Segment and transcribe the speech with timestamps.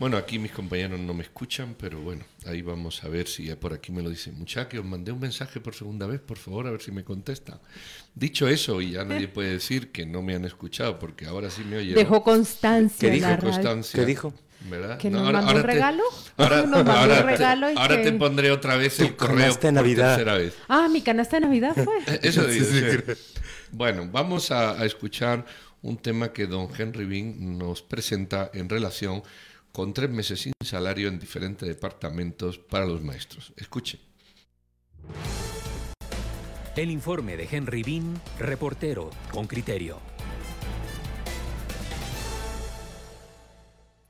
[0.00, 3.56] Bueno, aquí mis compañeros no me escuchan, pero bueno, ahí vamos a ver si ya
[3.56, 4.34] por aquí me lo dicen.
[4.38, 7.04] Muchacha, que os mandé un mensaje por segunda vez, por favor, a ver si me
[7.04, 7.60] contesta.
[8.14, 11.62] Dicho eso, y ya nadie puede decir que no me han escuchado, porque ahora sí
[11.64, 11.94] me oyen.
[11.94, 13.08] Dejó constancia.
[13.10, 14.00] ¿Qué dijo constancia?
[14.00, 14.32] ¿Qué dijo?
[14.70, 14.98] ¿verdad?
[14.98, 16.02] Que No, nos ahora- mandó ahora un te- regalo.
[16.36, 19.08] Ahora, Nos mandó ahora un te- regalo y ahora que- te pondré otra vez el
[19.08, 20.16] Tu correo canasta de por Navidad.
[20.16, 20.54] tercera vez.
[20.68, 21.94] Ah, mi canasta de Navidad fue.
[22.22, 23.18] Eso debió ser.
[23.70, 25.44] Bueno, vamos a, a escuchar
[25.82, 29.22] un tema que don Henry Bean nos presenta en relación
[29.72, 33.52] con tres meses sin salario en diferentes departamentos para los maestros.
[33.56, 33.98] Escuche.
[36.76, 40.09] El informe de Henry Bean, reportero con criterio.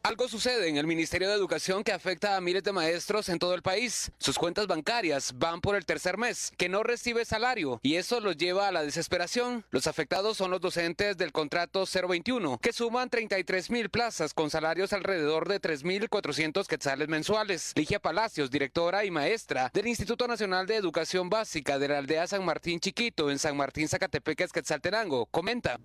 [0.02, 3.54] Algo sucede en el Ministerio de Educación que afecta a miles de maestros en todo
[3.54, 4.10] el país.
[4.18, 8.38] Sus cuentas bancarias van por el tercer mes, que no recibe salario, y eso los
[8.38, 9.62] lleva a la desesperación.
[9.70, 14.94] Los afectados son los docentes del contrato 021, que suman 33 mil plazas con salarios
[14.94, 17.72] alrededor de 3.400 quetzales mensuales.
[17.76, 22.44] Ligia Palacios, directora y maestra del Instituto Nacional de Educación Básica de la aldea San
[22.46, 25.78] Martín Chiquito en San Martín Zacatepeques, Quetzaltenango, comenta.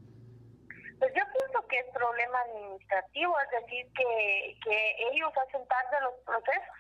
[1.00, 1.12] Pues
[1.76, 6.76] que es problema administrativo, es decir, que, que ellos hacen tarde los procesos.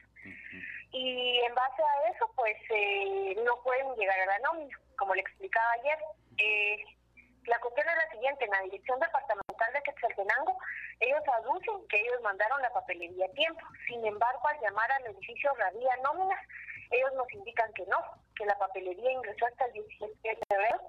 [0.91, 5.19] Y en base a eso, pues eh, no pueden llegar a la nómina, como le
[5.19, 5.99] explicaba ayer.
[6.37, 6.77] Eh,
[7.45, 10.57] la cuestión es la siguiente, en la Dirección Departamental de Quetzaltenango,
[11.01, 15.53] ellos aducen que ellos mandaron la papelería a tiempo, sin embargo, al llamar al edificio
[15.55, 16.41] Radía Nómina,
[16.91, 17.97] ellos nos indican que no,
[18.37, 20.79] que la papelería ingresó hasta el 17 de febrero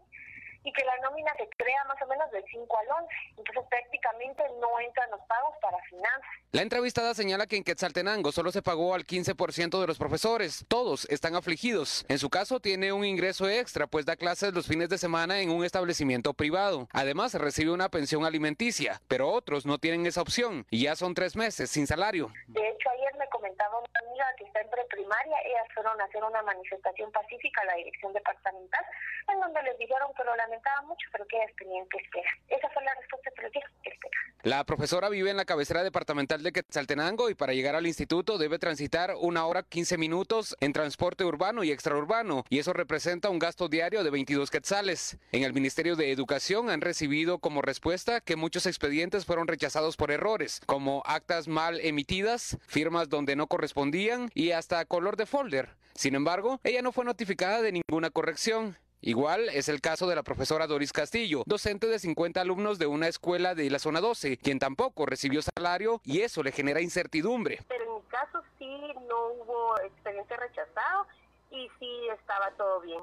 [0.67, 3.14] y que la nómina se crea más o menos del 5 al 11.
[3.39, 6.28] Entonces prácticamente no entran los pagos para finanzas.
[6.50, 10.64] La entrevistada señala que en Quetzaltenango solo se pagó al 15% de los profesores.
[10.67, 12.05] Todos están afligidos.
[12.09, 15.50] En su caso tiene un ingreso extra, pues da clases los fines de semana en
[15.50, 16.89] un establecimiento privado.
[16.92, 21.37] Además recibe una pensión alimenticia, pero otros no tienen esa opción y ya son tres
[21.37, 22.33] meses sin salario.
[22.48, 26.22] De hecho, ayer me comentaba una amiga que está en preprimaria, ellas fueron a hacer
[26.22, 28.84] una manifestación pacífica a la dirección departamental,
[29.32, 32.34] en donde les dijeron que lo lamentaban mucho, pero que ellas tenían que esperar.
[32.48, 34.20] Esa fue la respuesta que les que esperar.
[34.42, 38.59] La profesora vive en la cabecera departamental de Quetzaltenango y para llegar al instituto debe
[38.59, 43.69] transitar una hora 15 minutos en transporte urbano y extraurbano y eso representa un gasto
[43.69, 45.19] diario de 22 quetzales.
[45.32, 50.10] En el Ministerio de Educación han recibido como respuesta que muchos expedientes fueron rechazados por
[50.10, 55.77] errores, como actas mal emitidas, firmas donde no correspondían y hasta color de folder.
[55.94, 58.77] Sin embargo, ella no fue notificada de ninguna corrección.
[59.00, 63.09] Igual es el caso de la profesora Doris Castillo, docente de 50 alumnos de una
[63.09, 67.60] escuela de la zona 12, quien tampoco recibió salario y eso le genera incertidumbre.
[67.69, 71.06] Pero en mi caso sí no hubo expediente rechazado
[71.50, 73.00] y sí estaba todo bien.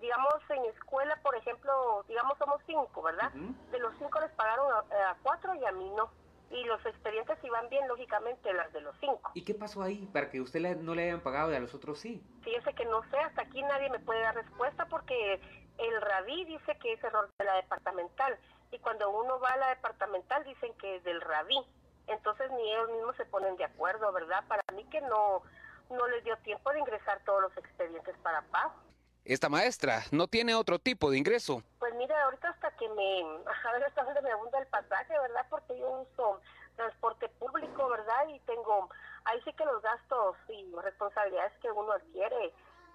[0.00, 3.32] Digamos, en escuela, por ejemplo, digamos somos cinco, ¿verdad?
[3.32, 6.10] De los cinco les pagaron a, a cuatro y a mí no.
[6.52, 9.30] Y los expedientes iban bien, lógicamente, las de los cinco.
[9.34, 11.98] ¿Y qué pasó ahí para que usted no le hayan pagado y a los otros
[11.98, 12.22] sí?
[12.42, 15.40] Fíjese que no sé, hasta aquí nadie me puede dar respuesta porque
[15.78, 18.38] el RADI dice que es error de la departamental
[18.70, 21.58] y cuando uno va a la departamental dicen que es del RADI.
[22.08, 24.44] Entonces ni ellos mismos se ponen de acuerdo, ¿verdad?
[24.48, 25.42] Para mí que no,
[25.90, 28.74] no les dio tiempo de ingresar todos los expedientes para pago.
[29.24, 31.62] Esta maestra no tiene otro tipo de ingreso.
[31.78, 35.46] Pues mira, ahorita hasta que me, a ver hasta dónde me abunda el pasaje, ¿verdad?
[35.48, 36.40] Porque yo uso
[36.74, 38.26] transporte público, ¿verdad?
[38.28, 38.90] Y tengo,
[39.24, 42.52] ahí sí que los gastos y responsabilidades que uno adquiere,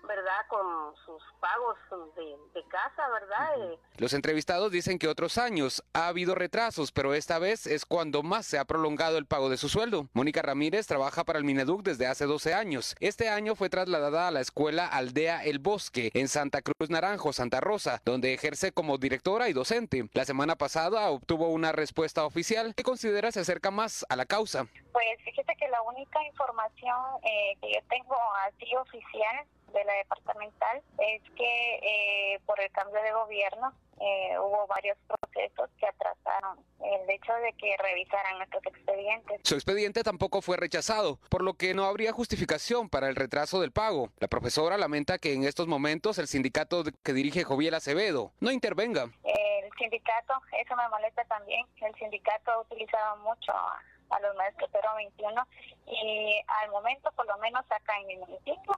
[0.07, 0.45] ¿verdad?
[0.49, 1.77] Con sus pagos
[2.15, 3.71] de, de casa, ¿verdad?
[3.73, 8.23] Eh, Los entrevistados dicen que otros años ha habido retrasos, pero esta vez es cuando
[8.23, 10.07] más se ha prolongado el pago de su sueldo.
[10.13, 12.95] Mónica Ramírez trabaja para el Mineduc desde hace 12 años.
[12.99, 17.59] Este año fue trasladada a la escuela Aldea El Bosque en Santa Cruz Naranjo, Santa
[17.59, 20.09] Rosa, donde ejerce como directora y docente.
[20.13, 24.65] La semana pasada obtuvo una respuesta oficial que considera se acerca más a la causa.
[24.91, 28.15] Pues fíjese que la única información eh, que yo tengo
[28.47, 29.45] así oficial
[29.77, 35.69] de la departamental es que eh, por el cambio de gobierno eh, hubo varios procesos
[35.79, 39.41] que atrasaron el hecho de que revisaran nuestros expedientes.
[39.43, 43.71] Su expediente tampoco fue rechazado, por lo que no habría justificación para el retraso del
[43.71, 44.09] pago.
[44.19, 49.09] La profesora lamenta que en estos momentos el sindicato que dirige Joviel Acevedo no intervenga.
[49.23, 55.47] El sindicato, eso me molesta también, el sindicato ha utilizado mucho a, los maestros 021
[55.87, 58.73] y al momento, por lo menos acá en mi municipio,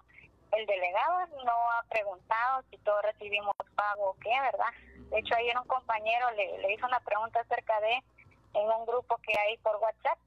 [0.51, 4.73] el delegado no ha preguntado si todos recibimos pago o qué, ¿verdad?
[5.09, 8.03] De hecho, ayer un compañero le, le hizo una pregunta acerca de
[8.53, 10.17] en un grupo que hay por WhatsApp,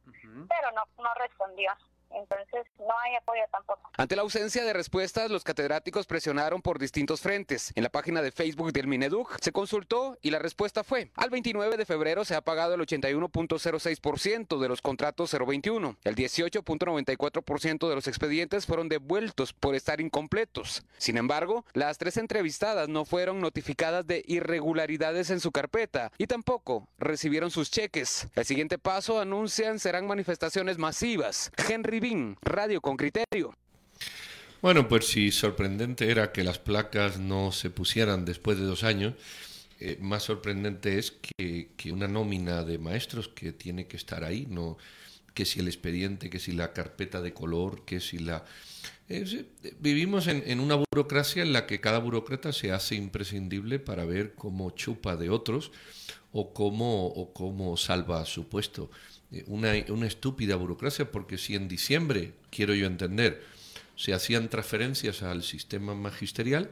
[0.48, 1.72] pero no, no respondió.
[2.14, 3.90] Entonces no hay apoyo tampoco.
[3.96, 7.72] Ante la ausencia de respuestas, los catedráticos presionaron por distintos frentes.
[7.74, 11.76] En la página de Facebook del Mineduc se consultó y la respuesta fue, al 29
[11.76, 15.96] de febrero se ha pagado el 81.06% de los contratos 021.
[16.04, 20.82] El 18.94% de los expedientes fueron devueltos por estar incompletos.
[20.98, 26.88] Sin embargo, las tres entrevistadas no fueron notificadas de irregularidades en su carpeta y tampoco
[26.98, 28.28] recibieron sus cheques.
[28.34, 31.50] El siguiente paso, anuncian, serán manifestaciones masivas.
[31.68, 32.00] Henry
[32.42, 33.54] Radio con Criterio.
[34.60, 39.14] Bueno, pues si sorprendente era que las placas no se pusieran después de dos años,
[39.78, 44.48] eh, más sorprendente es que, que, una nómina de maestros que tiene que estar ahí,
[44.50, 44.78] no
[45.32, 48.44] que si el expediente, que si la carpeta de color, que si la...
[49.08, 49.44] Eh,
[49.78, 54.34] vivimos en, en, una burocracia en la que cada burócrata se hace imprescindible para ver
[54.34, 55.70] cómo chupa de otros
[56.32, 58.90] o cómo, o cómo salva su puesto.
[59.32, 63.42] Eh, una, una estúpida burocracia porque si en diciembre, quiero yo entender,
[63.96, 66.70] se hacían transferencias al sistema magisterial,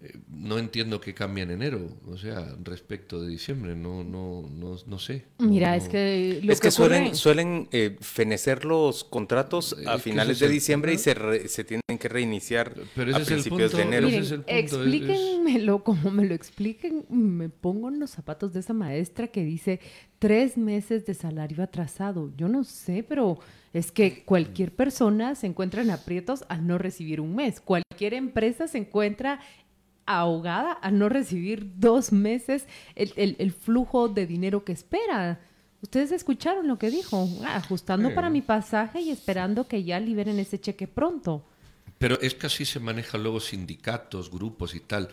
[0.00, 4.76] eh, no entiendo qué cambia en enero, o sea, respecto de diciembre, no, no, no,
[4.86, 5.24] no sé.
[5.38, 9.98] Mira, No- es que es que, suelen, suelen eh, fenecer los contratos Es a que
[10.02, 13.18] finales ese es de el- diciembre y se, re- se tienen que reiniciar Pero ese
[13.18, 14.06] a es el principios punto, de enero.
[14.06, 17.04] ese Miren, es el punto, es- es- explíquenmelo como me lo expliquen.
[17.08, 19.80] Me pongo en los zapatos de esa maestra que dice
[20.18, 22.32] tres meses de salario atrasado.
[22.36, 23.38] Yo no sé, pero
[23.72, 27.60] es que cualquier persona se encuentra en aprietos al no recibir un mes.
[27.60, 29.40] Cualquier empresa se encuentra
[30.08, 32.66] ahogada al no recibir dos meses
[32.96, 35.40] el, el- el flujo de dinero que espera.
[35.82, 38.14] Ustedes escucharon lo que dijo, ajustando Sí.
[38.14, 41.44] para mi pasaje y esperando que ya liberen ese cheque pronto.
[41.98, 45.08] Pero es que así se manejan luego sindicatos, grupos y tal.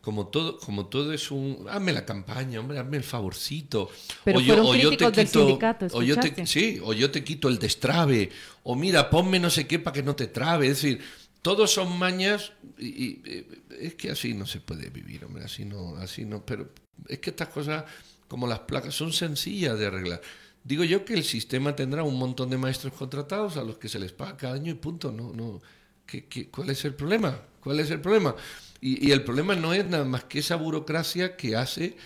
[0.00, 3.90] Como todo, como todo es un, hazme la campaña, hombre, hazme el favorcito.
[4.24, 8.30] Pero fueron críticos del sindicato, o yo te, sí, o yo te quito el destrave,
[8.62, 10.68] o mira, ponme no sé qué para que no te trabe.
[10.68, 11.00] Es decir,
[11.42, 15.96] todos son mañas y, eh, es que así no se puede vivir, hombre, así no,
[15.96, 16.44] así no.
[16.44, 16.70] Pero
[17.08, 17.84] es que estas cosas,
[18.28, 20.20] como las placas, son sencillas de arreglar.
[20.62, 23.98] Digo yo que el sistema tendrá un montón de maestros contratados a los que se
[23.98, 25.10] les paga cada año y punto.
[25.10, 25.60] No, no.
[26.04, 27.40] ¿Qué, qué, cuál es el problema?
[27.60, 28.34] ¿Cuál es el problema?
[28.82, 31.96] Y el problema no es nada más que esa burocracia que hace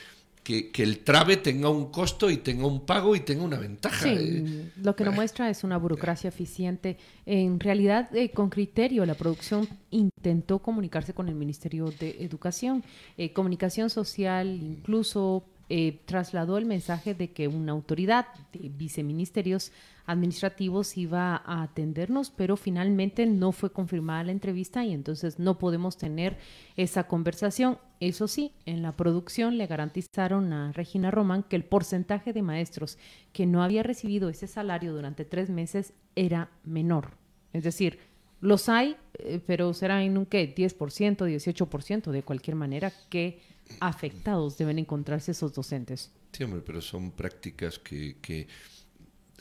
[0.44, 4.08] que, que el trave tenga un costo y tenga un pago y tenga una ventaja.
[4.08, 6.99] Eh, Sí, lo que nos muestra es una burocracia eficiente.
[7.25, 12.85] En realidad, eh, con criterio, la producción intentó comunicarse con el Ministerio de Educación.
[13.17, 19.72] Eh, comunicación social incluso eh, trasladó el mensaje de que una autoridad de viceministerios
[20.06, 25.96] administrativos iba a atendernos, pero finalmente no fue confirmada la entrevista y entonces no podemos
[25.96, 26.37] tener
[26.76, 27.78] esa conversación.
[28.00, 32.99] Eso sí, en la producción le garantizaron a Regina Román que el porcentaje de maestros
[33.32, 37.12] que no había recibido ese salario durante tres meses era menor.
[37.55, 37.99] Es decir,
[38.44, 40.55] los hay, eh, pero serán en un ¿qué?
[40.55, 43.41] 10%, 18%, de cualquier manera que
[43.81, 46.12] afectados deben encontrarse esos docentes.
[46.32, 48.46] Sí, hombre, pero son prácticas que, que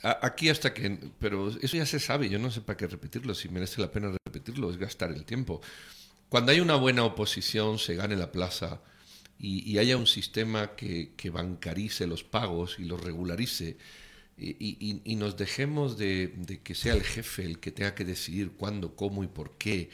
[0.04, 3.50] aquí hasta que, pero eso ya se sabe, yo no sé para qué repetirlo, si
[3.50, 5.62] merece la pena repetirlo, es gastar el tiempo.
[6.30, 8.82] Cuando hay una buena oposición, se gane la plaza
[9.38, 13.78] y, y haya un sistema que, que bancarice los pagos y los regularice
[14.38, 18.96] y, nos dejemos de, de que sea el jefe el que tenga que decidir cuándo,
[18.96, 19.90] cómo y por qué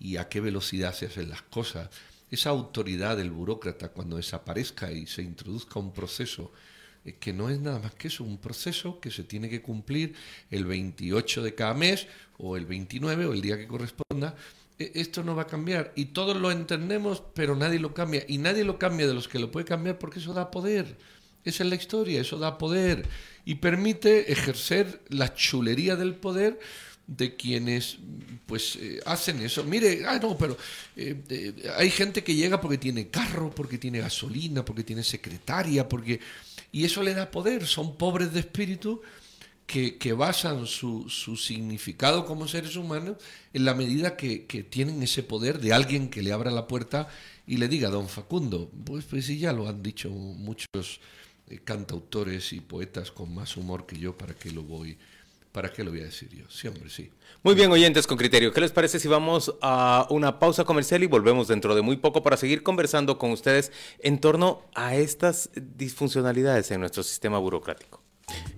[0.00, 1.88] y a qué velocidad se hacen las cosas,
[2.30, 6.52] esa autoridad del burócrata cuando desaparezca y se introduzca un proceso
[7.04, 10.14] eh, que no es nada más que eso, un proceso que se tiene que cumplir
[10.50, 12.06] el 28 de cada mes
[12.38, 14.34] o el 29 o el día que corresponda,
[14.78, 15.92] eh, esto no va a cambiar.
[15.96, 18.24] Y todos lo entendemos, pero nadie lo cambia.
[18.26, 20.96] Y nadie lo cambia de los que lo puede cambiar porque eso da poder.
[21.44, 23.06] Esa es la historia, eso da poder
[23.44, 26.58] y permite ejercer la chulería del poder
[27.06, 27.98] de quienes
[28.46, 29.62] pues eh, hacen eso.
[29.64, 30.56] Mire, ah, no, pero
[30.96, 35.88] eh, eh, hay gente que llega porque tiene carro, porque tiene gasolina, porque tiene secretaria,
[35.88, 36.20] porque
[36.72, 37.66] y eso le da poder.
[37.66, 39.02] Son pobres de espíritu
[39.66, 43.16] que, que basan su, su significado como seres humanos
[43.52, 47.08] en la medida que, que tienen ese poder de alguien que le abra la puerta
[47.46, 51.00] y le diga, don Facundo, pues, pues sí, ya lo han dicho muchos
[51.48, 54.96] eh, cantautores y poetas con más humor que yo, ¿para qué lo voy?
[55.52, 56.44] ¿Para qué lo voy a decir yo?
[56.50, 57.10] Sí, hombre, sí.
[57.44, 58.52] Muy bien, oyentes con criterio.
[58.52, 62.22] ¿Qué les parece si vamos a una pausa comercial y volvemos dentro de muy poco
[62.22, 63.70] para seguir conversando con ustedes
[64.00, 68.02] en torno a estas disfuncionalidades en nuestro sistema burocrático?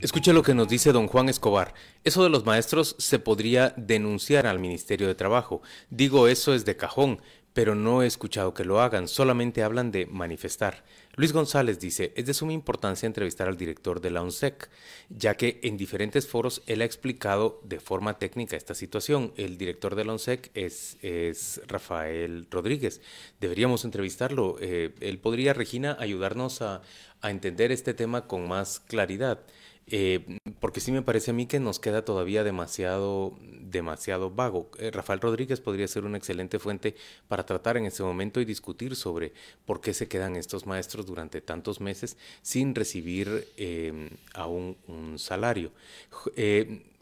[0.01, 1.75] Escuche lo que nos dice don Juan Escobar.
[2.05, 5.63] Eso de los maestros se podría denunciar al Ministerio de Trabajo.
[5.91, 7.21] Digo, eso es de cajón,
[7.57, 10.85] pero no he escuchado que lo hagan, solamente hablan de manifestar.
[11.15, 14.69] Luis González dice, es de suma importancia entrevistar al director de la ONSEC,
[15.09, 19.33] ya que en diferentes foros él ha explicado de forma técnica esta situación.
[19.39, 23.01] El director de la ONSEC es, es Rafael Rodríguez.
[23.41, 24.57] Deberíamos entrevistarlo.
[24.61, 26.83] Eh, él podría, Regina, ayudarnos a,
[27.23, 29.41] a entender este tema con más claridad.
[29.89, 34.69] Eh, porque sí me parece a mí que nos queda todavía demasiado, demasiado vago.
[34.79, 36.97] Eh, Rafael Rodríguez podría ser una excelente fuente
[37.29, 39.33] para tratar en este momento y discutir sobre
[39.65, 45.71] por qué se quedan estos maestros durante tantos meses sin recibir eh, aún un salario.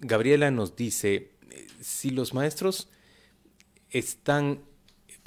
[0.00, 1.30] Gabriela nos dice,
[1.80, 2.88] si los maestros
[3.90, 4.60] están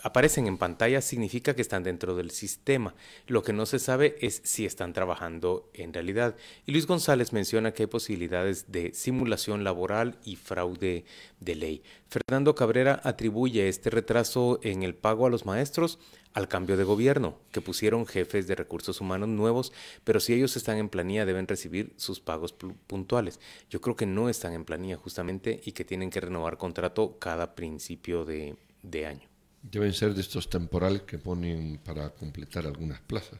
[0.08, 2.96] aparecen en pantalla significa que están dentro del sistema.
[3.28, 6.38] Lo que no se sabe es si están trabajando en realidad.
[6.66, 11.04] Y Luis González menciona que hay posibilidades de simulación laboral y fraude
[11.42, 11.84] de ley.
[12.10, 16.00] Fernando Cabrera atribuye este retraso en el pago a los maestros
[16.34, 19.74] al cambio de gobierno, que pusieron jefes de recursos humanos nuevos,
[20.06, 23.42] pero si ellos están en planilla deben recibir sus pagos puntuales.
[23.70, 27.56] Yo creo que no están en planilla justamente y que tienen que renovar contrato cada
[27.56, 29.28] principio de, de año.
[29.70, 33.40] Deben ser de estos temporales que ponen para completar algunas plazas.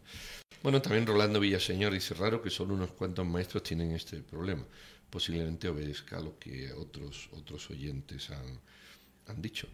[0.62, 4.66] Bueno, también Rolando Villaseñor dice raro que solo unos cuantos maestros tienen este problema.
[5.10, 8.60] Posiblemente obedezca a lo que otros, otros oyentes han,
[9.28, 9.68] han dicho.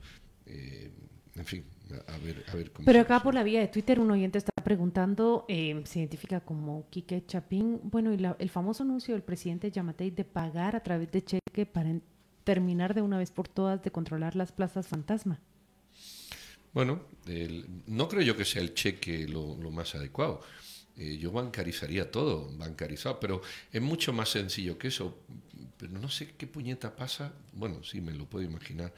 [0.45, 0.91] Eh,
[1.35, 1.65] en fin,
[2.07, 2.85] a ver, a ver cómo.
[2.85, 6.87] Pero acá por la vía de Twitter un oyente está preguntando, eh, se identifica como
[6.89, 11.23] Quique Chapín, bueno, y el famoso anuncio del presidente Yamatei de pagar a través de
[11.23, 11.91] cheque para
[12.43, 15.39] terminar de una vez por todas de controlar las plazas fantasma.
[16.73, 17.05] Bueno,
[17.87, 20.41] no creo yo que sea el cheque lo, más adecuado.
[20.95, 25.17] Eh, yo bancarizaría todo, bancarizado, pero es mucho más sencillo que eso.
[25.77, 27.33] Pero no sé qué puñeta pasa.
[27.53, 28.93] Bueno, sí, me lo puedo imaginar.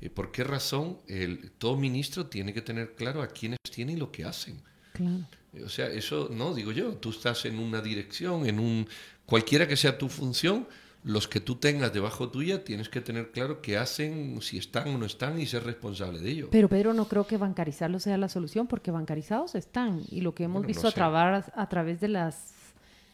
[0.00, 3.96] Eh, ¿Por qué razón el, todo ministro tiene que tener claro a quiénes tiene y
[3.96, 4.60] lo que hacen?
[4.92, 5.26] Claro.
[5.52, 6.94] Eh, o sea, eso no digo yo.
[6.96, 8.88] Tú estás en una dirección, en un
[9.26, 10.66] cualquiera que sea tu función
[11.04, 14.98] los que tú tengas debajo tuya tienes que tener claro qué hacen, si están o
[14.98, 16.48] no están y ser responsable de ello.
[16.50, 20.44] Pero Pedro, no creo que bancarizarlo sea la solución porque bancarizados están y lo que
[20.44, 22.54] hemos visto a, a través de las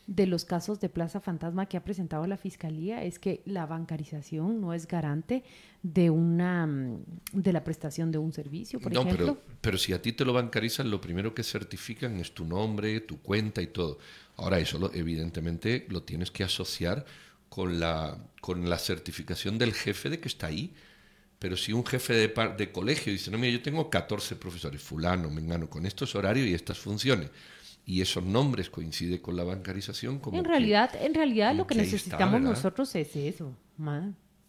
[0.07, 4.61] de los casos de Plaza Fantasma que ha presentado la Fiscalía es que la bancarización
[4.61, 5.45] no es garante
[5.85, 6.69] de una
[7.33, 10.33] de la prestación de un servicio, por no, Pero, pero si a ti te lo
[10.33, 13.99] bancarizan, lo primero que certifican es tu nombre, tu cuenta y todo.
[14.37, 17.05] Ahora eso evidentemente lo tienes que asociar
[17.51, 20.73] con la, con la certificación del jefe de que está ahí.
[21.39, 25.31] Pero si un jefe de, de colegio dice, no, mira, yo tengo 14 profesores, fulano,
[25.31, 27.31] mengano, con estos horarios y estas funciones,
[27.85, 32.41] y esos nombres coinciden con la bancarización, como En realidad, en realidad lo que, necesitamos
[32.41, 33.55] nosotros es eso,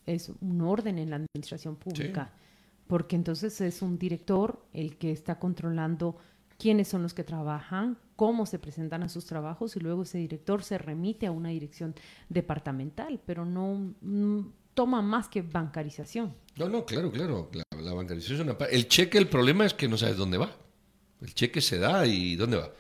[0.06, 2.32] es un orden en la administración pública,
[2.88, 6.18] porque entonces es un director el que está controlando
[6.60, 10.64] quiénes son los que trabajan, cómo se presentan a sus trabajos y luego ese director
[10.64, 11.96] se remite a una dirección
[12.30, 13.96] departamental, pero no,
[14.76, 16.32] toma más que bancarización.
[16.56, 17.50] No, no, claro, claro.
[17.52, 20.56] La, bancarización es una El cheque, el problema es que no sabes dónde va.
[21.20, 22.72] El cheque se da y dónde va.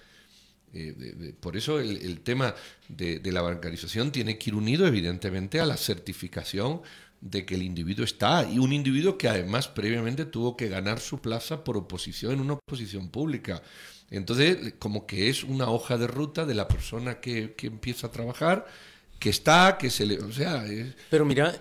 [0.75, 2.53] Eh, por eso el, tema
[2.87, 6.83] de, la bancarización tiene que ir unido evidentemente a la certificación
[7.21, 11.19] de que el individuo está y un individuo que además previamente tuvo que ganar su
[11.19, 13.61] plaza por oposición en una oposición pública.
[14.09, 18.65] Entonces, como que es una hoja de ruta de la persona que, empieza a trabajar,
[19.19, 20.19] que está, que se le...
[20.19, 20.65] O sea...
[21.09, 21.55] Pero mira,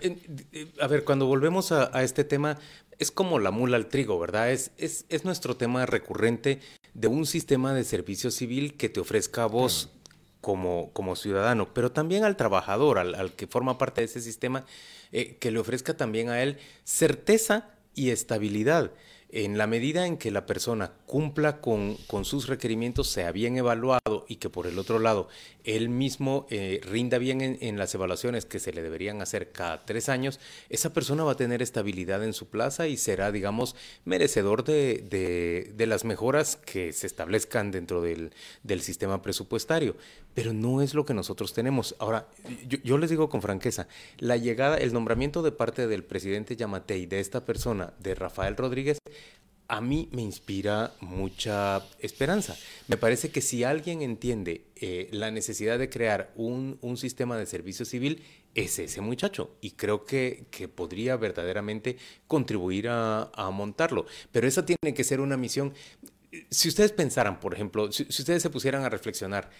[0.80, 2.58] a ver, cuando volvemos a, este tema,
[2.98, 4.50] es como la mula al trigo, ¿verdad?
[4.50, 6.58] Es, es, es, nuestro tema recurrente
[6.94, 9.90] de un sistema de servicio civil que te ofrezca a vos
[10.40, 14.64] como, como ciudadano, pero también al trabajador, al, al que forma parte de ese sistema,
[15.12, 18.92] eh, que le ofrezca también a él certeza y estabilidad
[19.32, 24.36] en la medida en que la persona cumpla con, sus requerimientos, sea bien evaluado y
[24.36, 25.28] que por el otro lado
[25.64, 30.08] él mismo eh, rinda bien en, las evaluaciones que se le deberían hacer cada tres
[30.08, 35.72] años, esa persona va a tener estabilidad en su plaza y será, digamos, merecedor de,
[35.78, 38.32] las mejoras que se establezcan dentro del,
[38.80, 39.96] sistema presupuestario.
[40.34, 41.96] Pero no es lo que nosotros tenemos.
[41.98, 42.28] Ahora,
[42.66, 47.06] yo, yo, les digo con franqueza, la llegada, el nombramiento de parte del presidente Yamatei
[47.06, 48.98] de esta persona, de Rafael Rodríguez,
[49.70, 52.56] a mí me inspira mucha esperanza.
[52.88, 57.84] Me parece que si alguien entiende eh, la necesidad de crear un, sistema de servicio
[57.84, 58.20] civil,
[58.56, 59.54] es ese muchacho.
[59.60, 64.06] Y creo que, podría verdaderamente contribuir a, montarlo.
[64.32, 65.72] Pero esa tiene que ser una misión.
[66.50, 69.50] Si ustedes pensaran, por ejemplo, si, ustedes se pusieran a reflexionar,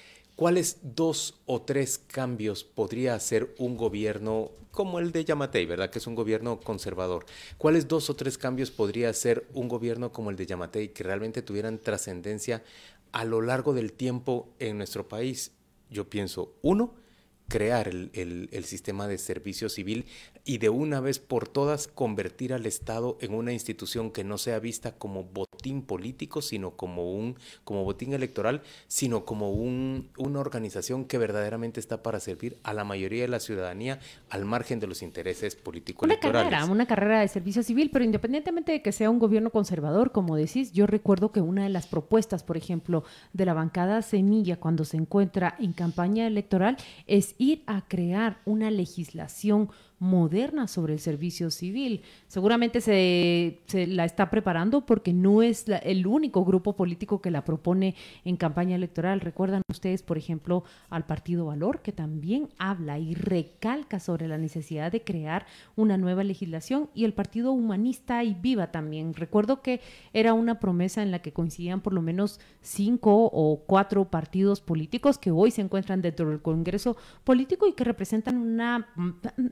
[0.40, 5.90] ¿cuáles dos o tres cambios podría hacer un gobierno como el de Yamatei, ¿verdad?
[5.90, 7.26] Que es un gobierno conservador.
[7.58, 11.42] ¿Cuáles dos o tres cambios podría hacer un gobierno como el de Yamatei que realmente
[11.42, 12.64] tuvieran trascendencia
[13.12, 15.52] a lo largo del tiempo en nuestro país?
[15.90, 16.94] Yo pienso, uno,
[17.50, 20.06] crear el, el, el, sistema de servicio civil
[20.44, 24.58] y de una vez por todas convertir al Estado en una institución que no sea
[24.60, 31.04] vista como botín político, sino como un como botín electoral, sino como un, una organización
[31.04, 33.98] que verdaderamente está para servir a la mayoría de la ciudadanía
[34.30, 36.50] al margen de los intereses políticos una electorales.
[36.50, 40.36] carrera, una carrera de servicio civil, pero independientemente de que sea un gobierno conservador, como
[40.36, 44.84] decís, yo recuerdo que una de las propuestas, por ejemplo, de la bancada Semilla cuando
[44.84, 46.76] se encuentra en campaña electoral
[47.06, 52.02] es ir a crear una legislación moderna sobre el servicio civil.
[52.26, 57.94] Seguramente se, la está preparando porque no es el único grupo político que la propone
[58.24, 59.20] en campaña electoral.
[59.20, 64.90] Recuerdan ustedes, por ejemplo, al Partido Valor, que también habla y recalca sobre la necesidad
[64.90, 69.12] de crear una nueva legislación, y el Partido Humanista y Viva también.
[69.12, 69.82] Recuerdo que
[70.14, 75.18] era una promesa en la que coincidían por lo menos cinco o cuatro partidos políticos
[75.18, 78.88] que hoy se encuentran dentro del Congreso político y que representan una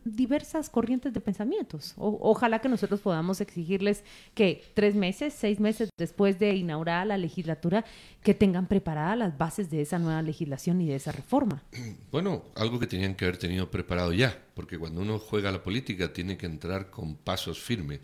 [0.04, 1.94] diversa diversas corrientes de pensamientos.
[1.96, 4.04] Ojalá que nosotros podamos exigirles
[4.34, 7.84] que tres meses, seis meses después de inaugurada la legislatura,
[8.22, 11.62] que tengan preparadas las bases de esa nueva legislación y de esa reforma.
[12.10, 16.12] Bueno, algo que tenían que haber tenido preparado ya, porque cuando uno juega la política
[16.12, 18.00] tiene que entrar con pasos firmes.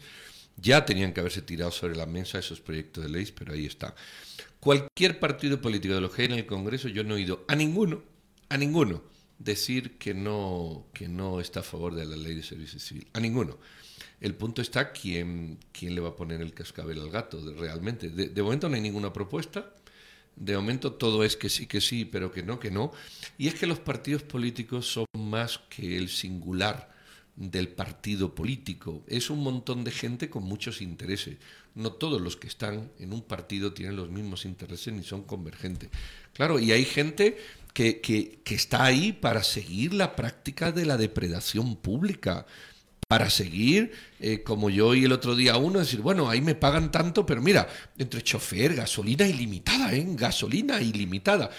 [0.57, 3.95] Ya tenían que haberse tirado sobre la mesa esos proyectos de ley, pero ahí está.
[4.61, 8.03] Cualquier partido político de los que en el Congreso, yo no he oído a ninguno,
[8.49, 9.03] a ninguno,
[9.39, 13.07] decir que no, que no está a favor de la ley de servicio civil.
[13.13, 13.59] A ninguno.
[14.21, 18.09] El punto está quién, quién le va a poner el cascabel al gato, realmente.
[18.09, 19.75] De, de, momento no hay ninguna propuesta.
[20.37, 22.93] De momento todo es que sí, que sí, pero que no, que no.
[23.39, 26.95] Y es que los partidos políticos son más que el singular
[27.37, 29.05] del partido político.
[29.07, 31.37] Es un montón de gente con muchos intereses.
[31.75, 35.91] No todos los que están en un partido tienen los mismos intereses ni son convergentes.
[36.33, 37.39] Claro, y hay gente
[37.75, 42.47] que, que, que, está ahí para seguir la práctica de la depredación pública,
[43.09, 46.91] para seguir, eh, como yo oí el otro día uno, decir, bueno, ahí me pagan
[46.91, 50.07] tanto, pero mira, entre chofer, gasolina ilimitada, ¿eh?
[50.11, 51.51] Gasolina ilimitada.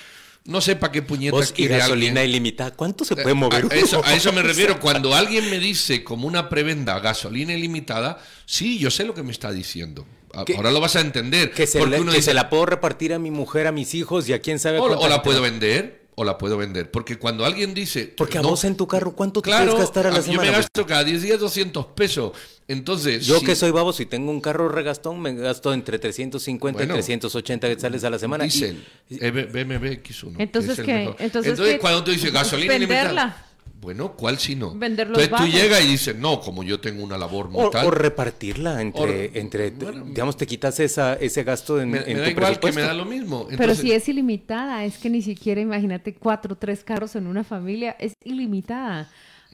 [0.46, 2.30] No sé para qué puñetas quiere gasolina alguien.
[2.30, 2.72] ilimitada.
[2.72, 3.66] ¿Cuánto se puede mover?
[3.70, 4.80] A, eso, a eso me refiero.
[4.80, 9.32] Cuando alguien me dice como una prebenda gasolina ilimitada, sí, yo sé lo que me
[9.32, 10.06] está diciendo.
[10.34, 11.52] Ahora lo vas a entender.
[11.52, 14.30] Que, se, la, que dice, se la puedo repartir a mi mujer, a mis hijos
[14.30, 16.90] y a quién sabe O, o la puedo vender o la puedo vender.
[16.90, 18.14] Porque cuando alguien dice...
[18.16, 20.24] Porque a no, vos en tu carro, ¿cuánto te claro, puedes gastar a la yo
[20.24, 20.46] semana?
[20.46, 22.32] Yo me gasto cada 10 días 200 pesos.
[22.68, 23.26] Entonces...
[23.26, 26.94] Yo si, que soy babo, si tengo un carro regastón, me gasto entre 350 bueno,
[26.94, 28.46] y 380 quetzales a la semana.
[28.46, 30.36] Diesel, y, BMW X1.
[30.38, 31.04] Entonces, que ¿qué?
[31.20, 31.80] Entonces, entonces ¿qué?
[31.80, 33.45] cuando tú dices gasolina venderla.
[33.86, 34.74] Bueno, ¿cuál si no?
[34.74, 35.46] Vender los Entonces bajos.
[35.46, 37.86] tú llegas y dices, no, como yo tengo una labor o, mortal.
[37.86, 42.14] o, repartirla entre, o, entre bueno, digamos, te quitas esa, ese gasto en, me, en
[42.14, 43.42] me da tu igual que me da lo mismo.
[43.42, 47.44] Entonces, Pero si es ilimitada, es que ni siquiera, imagínate, cuatro, tres carros en una
[47.44, 49.08] familia, es ilimitada.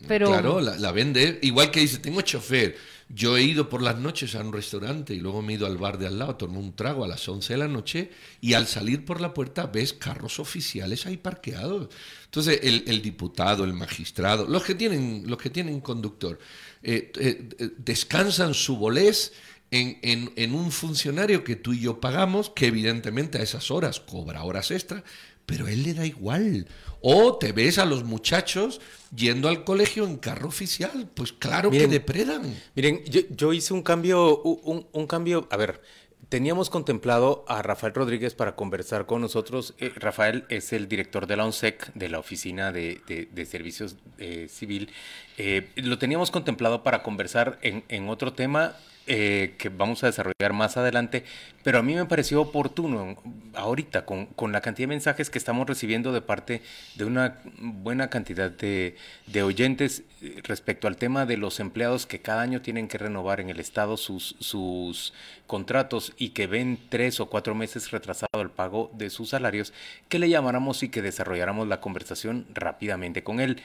[0.08, 0.28] Pero...
[0.28, 1.40] Claro, la, la vende.
[1.42, 2.78] Igual que dice, tengo chofer.
[3.14, 5.78] Yo he ido por las noches a un restaurante y luego me he ido al
[5.78, 8.68] bar de al lado, tomé un trago a las 11 de la noche y al
[8.68, 11.90] salir por la puerta ves carros oficiales ahí parqueados.
[12.26, 16.40] Entonces el, el diputado, el magistrado, los que tienen, los que tienen conductor,
[16.84, 19.34] eh, eh, descansan su bolés
[19.72, 24.02] en, en, en, un funcionario que tú y yo pagamos, que evidentemente a esas horas
[24.02, 25.04] cobra horas extra,
[25.46, 26.68] pero a él le da igual.
[27.02, 28.80] O te ves a los muchachos
[29.16, 32.56] yendo al colegio en carro oficial, pues claro miren, que depredan.
[32.76, 35.82] Miren, yo, yo hice un cambio, un, un, cambio, a ver,
[36.30, 39.74] teníamos contemplado a Rafael Rodríguez para conversar con nosotros.
[39.80, 43.98] Eh, Rafael es el director de la ONSEC, de la Oficina de, de, de Servicios
[44.18, 44.90] eh, Civil.
[45.38, 50.54] Eh, lo teníamos contemplado para conversar en, en otro tema eh, que vamos a desarrollar
[50.54, 51.24] más adelante,
[51.64, 53.18] pero a mí me pareció oportuno
[53.56, 56.62] ahorita con, con, la cantidad de mensajes que estamos recibiendo de parte
[56.96, 60.04] de una buena cantidad de, de, oyentes
[60.44, 63.98] respecto al tema de los empleados que cada año tienen que renovar en el Estado
[63.98, 65.14] sus, sus
[65.48, 69.74] contratos y que ven tres o cuatro meses retrasado el pago de sus salarios,
[70.10, 73.62] que le llamáramos y que desarrolláramos la conversación rápidamente con él.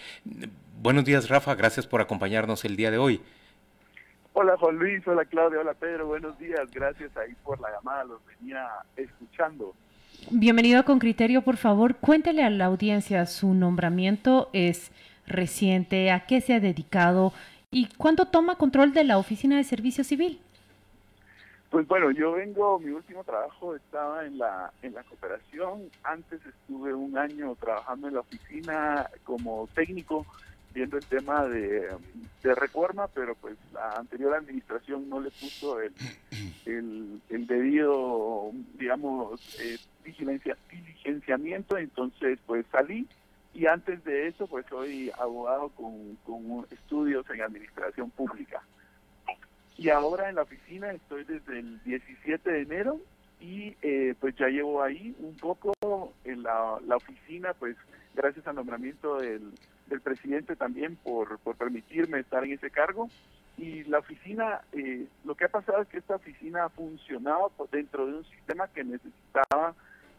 [0.80, 3.20] Buenos días, Rafa, gracias por acompañarnos el día de hoy.
[4.38, 8.20] Hola Juan Luis, hola Claudia, hola Pedro, buenos días, gracias ahí por la llamada, los
[8.26, 9.74] venía escuchando.
[10.30, 14.50] Bienvenido con criterio, por favor, cuéntele a la audiencia, su nombramiento.
[14.52, 14.92] Es
[15.26, 17.32] reciente, a qué se ha dedicado
[17.70, 20.38] y cuándo toma control de la Oficina de Servicio Civil.
[21.70, 25.88] Pues bueno, yo vengo, mi último trabajo estaba en la, en la cooperación.
[26.04, 30.26] Antes estuve un año trabajando en la oficina como técnico,
[30.76, 31.88] viendo el tema de,
[32.42, 35.92] reforma, pero pues la anterior administración no le puso el,
[36.64, 43.08] el, el debido, digamos, eh, vigilancia, diligenciamiento, entonces pues salí
[43.52, 48.62] y antes de eso pues soy abogado con, con estudios en administración pública.
[49.76, 53.00] Y ahora en la oficina estoy desde el 17 de enero
[53.40, 55.74] y eh, pues ya llevo ahí un poco
[56.24, 57.76] en la, la oficina, pues
[58.14, 59.52] gracias al nombramiento del,
[59.86, 63.08] del presidente también por, por permitirme estar en ese cargo.
[63.58, 68.06] Y la oficina, eh, lo que ha pasado es que esta oficina ha funcionado dentro
[68.06, 69.74] de un sistema que necesitaba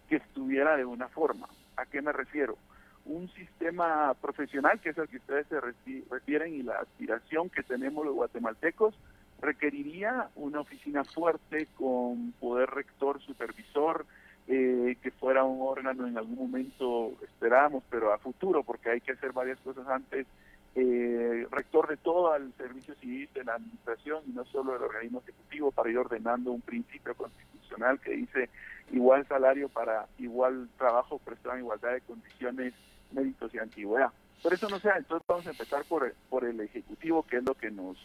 [0.10, 1.48] que estuviera de una forma.
[1.76, 2.58] ¿A qué me refiero?
[3.06, 5.62] Un sistema profesional, que es al que ustedes se
[6.10, 8.96] refieren, y la aspiración que tenemos los guatemaltecos,
[9.40, 14.06] requeriría una oficina fuerte con poder rector, supervisor,
[14.48, 19.12] eh, que fuera un órgano en algún momento, esperamos, pero a futuro, porque hay que
[19.12, 20.26] hacer varias cosas antes,
[20.76, 25.20] eh, rector de todo el servicio civil de la administración y no solo del organismo
[25.20, 28.50] ejecutivo para ir ordenando un principio constitucional que dice
[28.92, 32.74] igual salario para igual trabajo prestado en igualdad de condiciones,
[33.12, 34.12] méritos y antigüedad.
[34.44, 37.56] Por eso no sea, entonces vamos a empezar por, por el ejecutivo, que es lo
[37.56, 37.98] que nos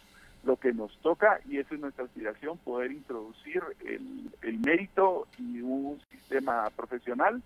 [0.44, 5.60] lo que nos toca y esa es nuestra aspiración, poder introducir el, el mérito y
[5.60, 7.42] un sistema profesional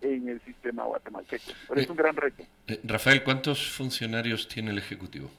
[0.00, 1.52] en el sistema guatemalteco.
[1.68, 2.44] Pero es un gran reto.
[2.66, 5.30] Eh, Rafael, ¿cuántos funcionarios tiene el Ejecutivo?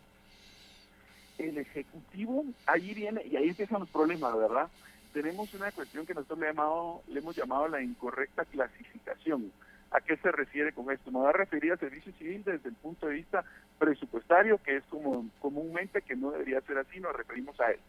[1.38, 4.68] El Ejecutivo, ahí viene, y ahí empiezan los problemas, ¿verdad?
[5.14, 9.52] Tenemos una cuestión que nosotros le, llamado, le hemos llamado la incorrecta clasificación.
[9.92, 11.12] ¿A qué se refiere con esto?
[11.12, 13.44] Me voy a referir al servicio civil desde el punto de vista
[13.78, 17.80] presupuestario, que es como comúnmente que no debería ser así, nos referimos a él.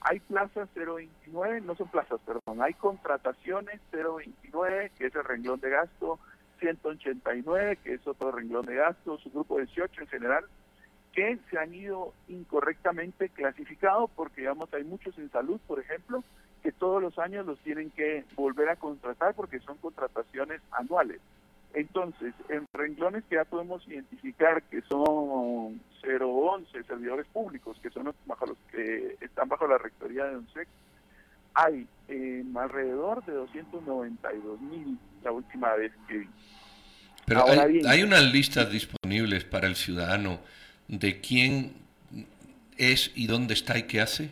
[0.00, 5.70] Hay plazas 029, no son plazas, perdón, hay contrataciones 029, que es el renglón de
[5.70, 6.18] gasto,
[6.58, 10.44] 189, que es otro renglón de gasto, su grupo 18 en general,
[11.12, 16.24] que se han ido incorrectamente clasificados porque, digamos, hay muchos en salud, por ejemplo,
[16.62, 21.20] que todos los años los tienen que volver a contratar porque son contrataciones anuales.
[21.74, 28.14] Entonces, en renglones que ya podemos identificar que son 011 servidores públicos, que son los,
[28.26, 30.68] bajo los que están bajo la rectoría de UNSEC,
[31.54, 36.28] hay eh, alrededor de 292 mil la última vez que vi.
[37.24, 40.40] Pero hay, hay unas listas disponibles para el ciudadano
[40.88, 41.74] de quién
[42.76, 44.30] es y dónde está y qué hace.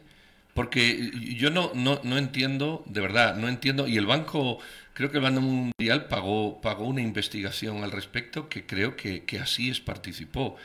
[0.55, 4.59] Porque yo no, no, no entiendo, de verdad, no entiendo, y el Banco
[5.01, 9.39] Creo que el Banco Mundial pagó, pagó una investigación al respecto que creo que, que
[9.39, 10.57] así es participó.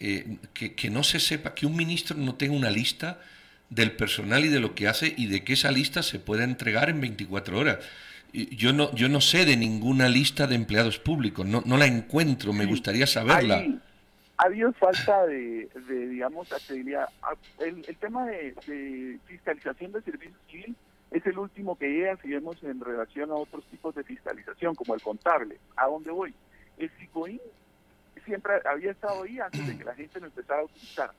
[0.00, 3.20] Eh, que, que, no se sepa, que un ministro no tenga una lista
[3.68, 6.88] del personal y de lo que hace y de que esa lista se pueda entregar
[6.88, 7.78] en 24 horas.
[8.32, 12.54] Yo no, yo no sé de ninguna lista de empleados públicos, no, no la encuentro,
[12.54, 13.66] me gustaría saberla.
[14.38, 17.10] ha habido falta de, de digamos, accesibilidad.
[17.58, 20.74] El, el tema de, de fiscalización del servicio civil
[21.14, 24.96] es el último que llega si vemos en relación a otros tipos de fiscalización, como
[24.96, 25.60] el contable.
[25.76, 26.34] ¿A dónde voy?
[26.76, 27.40] El SICOIN
[28.24, 31.12] siempre había estado ahí antes de que la gente lo empezara a utilizar.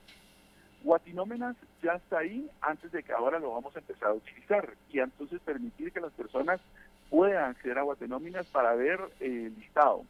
[0.82, 5.00] Guatinómenas ya está ahí antes de que ahora lo vamos a empezar a utilizar y
[5.00, 6.60] entonces permitir que las personas
[7.08, 10.04] puedan acceder a Guatinóminas para ver el listado.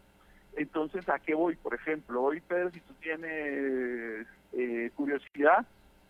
[0.57, 1.55] Entonces, ¿a qué voy?
[1.55, 5.65] Por ejemplo, hoy, Pedro, si tú tienes eh, curiosidad,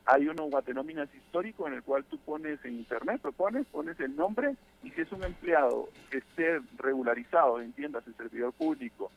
[0.07, 4.15] hay uno guatenóminas histórico en el cual tú pones en internet, lo pones, pones el
[4.15, 9.11] nombre y si es un empleado que esté regularizado, entiendas, el servidor público,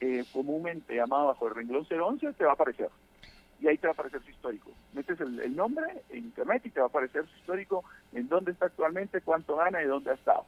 [0.00, 2.90] eh, comúnmente llamado bajo el renglón 011, te va a aparecer.
[3.60, 4.72] Y ahí te va a aparecer su histórico.
[4.92, 8.50] Metes el, el nombre en internet y te va a aparecer su histórico, en dónde
[8.50, 10.44] está actualmente, cuánto gana y dónde ha estado.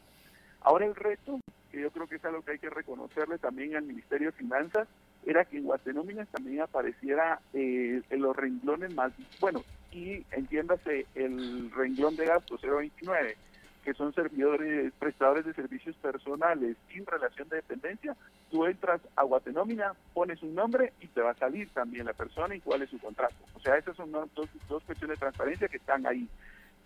[0.63, 1.39] Ahora el reto,
[1.71, 4.89] que yo creo que es algo que hay que reconocerle también al Ministerio de Finanzas,
[5.27, 11.71] era que en Guatenóminas también apareciera eh, en los renglones más, bueno, y entiéndase el
[11.73, 13.37] renglón de gasto 029,
[13.85, 18.17] que son servidores, prestadores de servicios personales sin relación de dependencia,
[18.51, 22.55] tú entras a Guatenómina, pones un nombre y te va a salir también la persona
[22.55, 23.35] y cuál es su contrato.
[23.55, 26.29] O sea, esas son dos, dos cuestiones de transparencia que están ahí.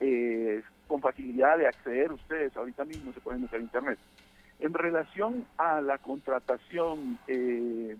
[0.02, 3.98] Eh, con facilidad de acceder ustedes, ahorita mismo se pueden a internet.
[4.58, 7.96] En relación a la contratación eh,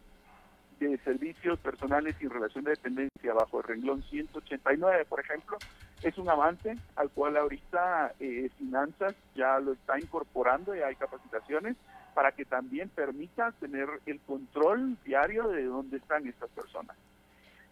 [0.89, 5.59] de servicios personales y relación de dependencia bajo el renglón 189, por ejemplo,
[6.03, 11.77] es un avance al cual ahorita eh, Finanzas ya lo está incorporando y hay capacitaciones
[12.15, 16.97] para que también permita tener el control diario de dónde están estas personas.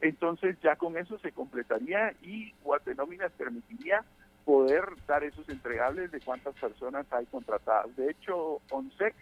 [0.00, 4.04] Entonces ya con eso se completaría y Guatenóminas permitiría
[4.44, 7.94] poder dar esos entregables de cuántas personas hay contratadas.
[7.96, 9.14] De hecho, ONSEC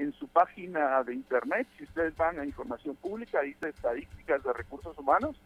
[0.00, 4.96] en su página de internet, si ustedes van a información pública, dice estadísticas de recursos
[4.96, 5.36] humanos.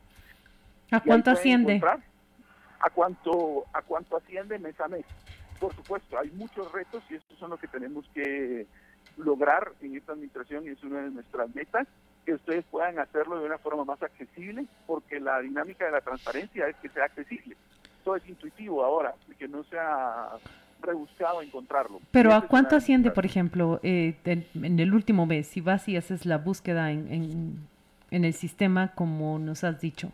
[0.92, 1.82] ¿A cuánto asciende?
[2.78, 5.04] A cuánto, a cuánto asciende mes a mes.
[5.58, 8.68] Por supuesto, hay muchos retos y estos son los que tenemos que
[9.16, 11.88] lograr en esta administración y es una de nuestras metas,
[12.24, 16.68] que ustedes puedan hacerlo de una forma más accesible, porque la dinámica de la transparencia
[16.68, 17.56] es que sea accesible.
[18.04, 20.30] Todo es intuitivo ahora, que no sea
[20.84, 22.00] rebuscado encontrarlo.
[22.10, 26.26] Pero ¿a cuánto asciende, por ejemplo, eh, en el último mes, si vas y haces
[26.26, 27.66] la búsqueda en,
[28.10, 30.12] en, el sistema como nos has dicho?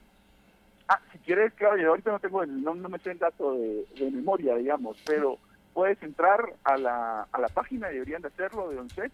[0.88, 3.87] Ah, si quieres, claro, yo ahorita no tengo, no, no me sé el dato de,
[3.98, 5.38] de, memoria, digamos, pero
[5.72, 9.12] puedes entrar a la, a la página, deberían de hacerlo, de ONSEC,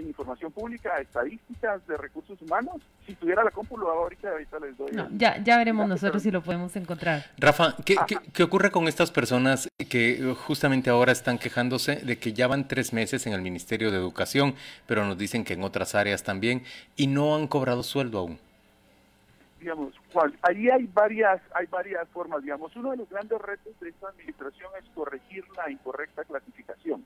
[0.00, 2.76] información pública, estadísticas de recursos humanos.
[3.06, 4.90] Si tuviera la compu, lo hago ahorita, ahorita les doy.
[5.16, 7.24] ya, ya veremos nosotros si lo podemos encontrar.
[7.38, 7.96] Rafa, ¿qué,
[8.32, 12.92] ¿qué, ocurre con estas personas que justamente ahora están quejándose de que ya van tres
[12.92, 14.54] meses en el Ministerio de Educación,
[14.86, 16.62] pero nos dicen que en otras áreas también,
[16.96, 18.38] y no han cobrado sueldo aún?
[19.60, 19.94] Digamos,
[20.42, 22.74] ahí hay varias, hay varias formas, digamos.
[22.76, 27.04] Uno de los grandes retos de esta administración es corregir la incorrecta clasificación.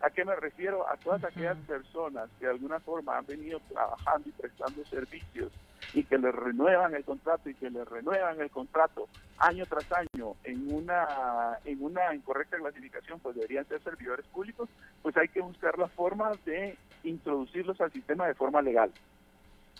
[0.00, 0.88] ¿A qué me refiero?
[0.88, 5.52] A todas aquellas personas que de alguna forma han venido trabajando y prestando servicios
[5.94, 10.34] y que les renuevan el contrato y que les renuevan el contrato año tras año
[10.44, 14.68] en una en una incorrecta clasificación, pues deberían ser servidores públicos,
[15.02, 18.92] pues hay que buscar las formas de introducirlos al sistema de forma legal.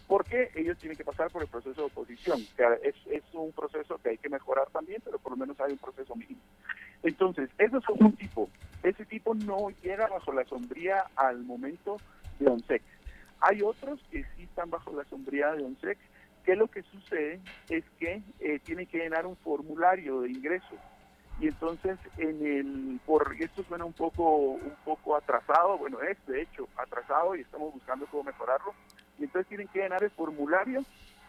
[0.06, 3.98] Porque ellos tienen que pasar por el proceso de oposición, que es, es un proceso
[3.98, 6.40] que hay que mejorar también, pero por lo menos hay un proceso mínimo.
[7.02, 8.48] Entonces, eso es un tipo.
[8.82, 11.96] Ese tipo no llega bajo la sombría al momento
[12.38, 12.82] de ONSEC.
[13.40, 15.98] Hay otros que sí están bajo la sombría de ONSEC,
[16.44, 20.76] que lo que sucede es que eh, tienen que llenar un formulario de ingreso.
[21.40, 26.42] Y entonces, en el, por esto suena un poco, un poco atrasado, bueno, es de
[26.42, 28.72] hecho atrasado y estamos buscando cómo mejorarlo.
[29.18, 30.84] Y entonces tienen que llenar el formulario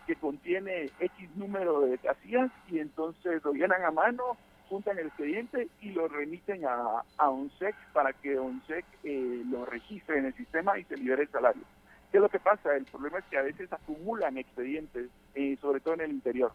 [0.05, 4.37] que contiene X número de casillas y entonces lo llenan a mano
[4.69, 10.17] juntan el expediente y lo remiten a, a ONSEC para que ONSEC eh, lo registre
[10.17, 11.63] en el sistema y se libere el salario.
[12.11, 12.75] ¿Qué es lo que pasa?
[12.75, 16.51] El problema es que a veces acumulan expedientes, eh, sobre todo en el interior.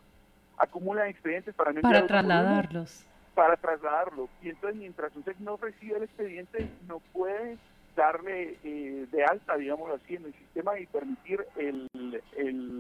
[0.58, 3.04] Acumulan expedientes para Para trasladarlos.
[3.34, 4.28] Para trasladarlos.
[4.42, 7.58] Y entonces mientras ONSEC no recibe el expediente, no puede
[7.94, 11.88] darle eh, de alta, digamos así, en el sistema y permitir el,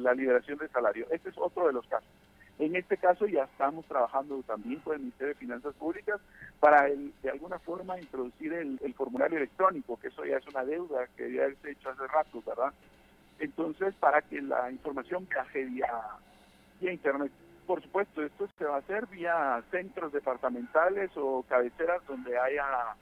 [0.02, 1.06] la liberación del salario.
[1.10, 2.08] Este es otro de los casos.
[2.58, 6.20] En este caso ya estamos trabajando también con el Ministerio de Finanzas Públicas
[6.60, 11.32] para de alguna forma introducir el, formulario electrónico, que eso ya es una deuda que
[11.32, 12.72] ya se ha hecho hace rato, ¿verdad?
[13.40, 15.90] Entonces, para que la información viaje vía,
[16.80, 17.32] vía Internet.
[17.66, 22.94] Por supuesto, esto se va a hacer vía centros departamentales o cabeceras donde haya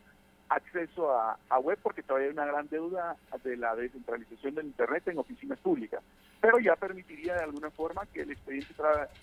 [0.51, 5.19] acceso a, web porque todavía hay una gran deuda de la descentralización del Internet en
[5.19, 6.03] oficinas públicas,
[6.41, 8.75] pero ya permitiría de alguna forma que el expediente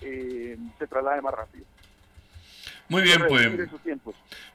[0.01, 1.65] eh, se traslade más rápido.
[2.89, 3.69] Muy bien, pues,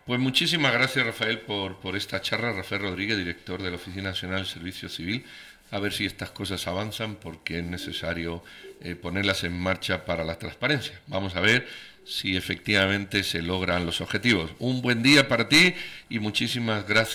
[0.07, 2.53] pues muchísimas gracias Rafael por, por esta charla.
[2.53, 5.27] Rafael Rodríguez, director de la Oficina Nacional del Servicio Civil.
[5.71, 8.43] A ver si estas cosas avanzan porque es necesario
[8.81, 10.99] eh, ponerlas en marcha para la transparencia.
[11.07, 11.67] Vamos a ver
[12.05, 14.51] si efectivamente se logran los objetivos.
[14.59, 15.75] Un buen día para ti
[16.09, 17.03] y muchísimas gracias.